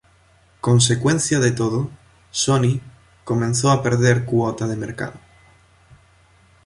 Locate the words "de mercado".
4.67-5.19